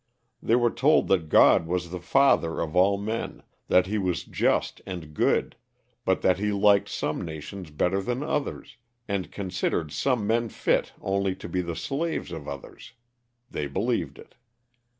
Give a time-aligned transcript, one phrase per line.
[0.41, 4.81] They were told that God was the father of all men; that he was just
[4.87, 5.55] and good;
[6.05, 8.77] but that he liked some nations better than others;
[9.07, 12.93] and considered some men fit only to be the slaves of others.
[13.51, 14.33] They believed it.